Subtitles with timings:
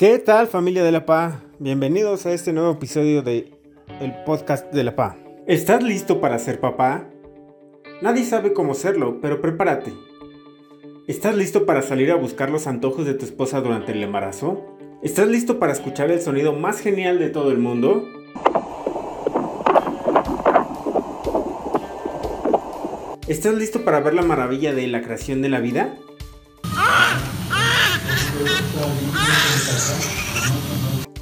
[0.00, 1.42] ¿Qué tal familia de la PA?
[1.58, 3.52] Bienvenidos a este nuevo episodio de
[4.00, 5.18] el podcast de la PA.
[5.46, 7.06] ¿Estás listo para ser papá?
[8.00, 9.92] Nadie sabe cómo serlo, pero prepárate.
[11.06, 14.74] ¿Estás listo para salir a buscar los antojos de tu esposa durante el embarazo?
[15.02, 18.08] ¿Estás listo para escuchar el sonido más genial de todo el mundo?
[23.28, 25.94] ¿Estás listo para ver la maravilla de la creación de la vida?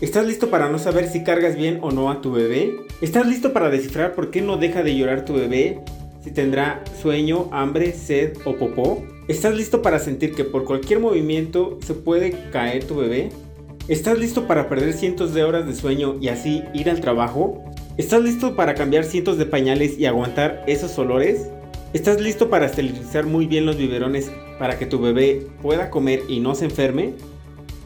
[0.00, 2.76] ¿Estás listo para no saber si cargas bien o no a tu bebé?
[3.00, 5.80] ¿Estás listo para descifrar por qué no deja de llorar tu bebé?
[6.22, 9.02] Si tendrá sueño, hambre, sed o popó?
[9.28, 13.30] ¿Estás listo para sentir que por cualquier movimiento se puede caer tu bebé?
[13.88, 17.64] ¿Estás listo para perder cientos de horas de sueño y así ir al trabajo?
[17.96, 21.46] ¿Estás listo para cambiar cientos de pañales y aguantar esos olores?
[21.92, 26.40] ¿Estás listo para esterilizar muy bien los biberones para que tu bebé pueda comer y
[26.40, 27.14] no se enferme?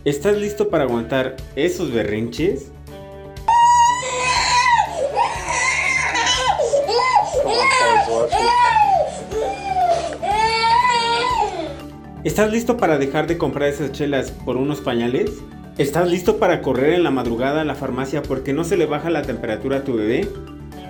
[0.02, 2.72] ¿Estás listo para aguantar esos berrinches?
[12.24, 15.32] ¿Estás listo para dejar de comprar esas chelas por unos pañales?
[15.76, 19.10] ¿Estás listo para correr en la madrugada a la farmacia porque no se le baja
[19.10, 20.26] la temperatura a tu bebé?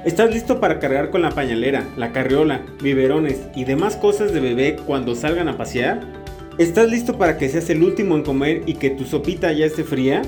[0.05, 4.77] ¿Estás listo para cargar con la pañalera, la carriola, biberones y demás cosas de bebé
[4.87, 6.20] cuando salgan a pasear?
[6.61, 9.83] ¿Estás listo para que seas el último en comer y que tu sopita ya esté
[9.83, 10.21] fría?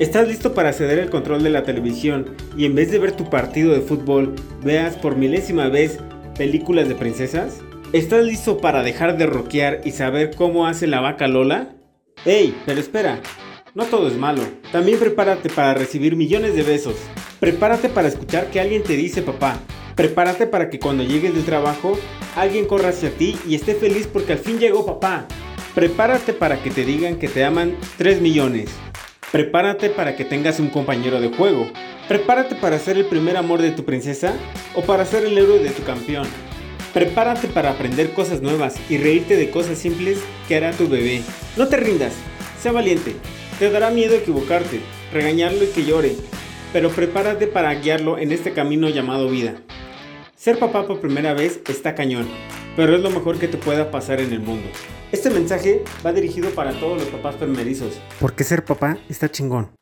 [0.00, 3.30] ¿Estás listo para ceder el control de la televisión y en vez de ver tu
[3.30, 6.00] partido de fútbol veas por milésima vez
[6.36, 7.60] películas de princesas?
[7.92, 11.76] ¿Estás listo para dejar de roquear y saber cómo hace la vaca Lola?
[12.24, 12.56] ¡Ey!
[12.66, 13.20] Pero espera,
[13.76, 14.42] no todo es malo.
[14.72, 16.96] También prepárate para recibir millones de besos.
[17.38, 19.60] Prepárate para escuchar que alguien te dice papá.
[19.94, 21.96] Prepárate para que cuando llegues del trabajo
[22.34, 25.28] alguien corra hacia ti y esté feliz porque al fin llegó papá.
[25.74, 28.70] Prepárate para que te digan que te aman 3 millones.
[29.30, 31.70] Prepárate para que tengas un compañero de juego.
[32.08, 34.34] Prepárate para ser el primer amor de tu princesa
[34.74, 36.26] o para ser el héroe de tu campeón.
[36.94, 40.18] Prepárate para aprender cosas nuevas y reírte de cosas simples
[40.48, 41.22] que hará tu bebé.
[41.56, 42.14] No te rindas,
[42.60, 43.14] sea valiente.
[43.58, 44.80] Te dará miedo equivocarte,
[45.12, 46.16] regañarlo y que llore,
[46.72, 49.56] pero prepárate para guiarlo en este camino llamado vida.
[50.38, 52.28] Ser papá por primera vez está cañón,
[52.76, 54.68] pero es lo mejor que te pueda pasar en el mundo.
[55.10, 58.00] Este mensaje va dirigido para todos los papás primerizos.
[58.20, 59.68] Porque ser papá está chingón.